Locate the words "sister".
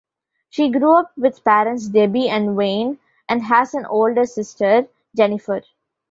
4.25-4.87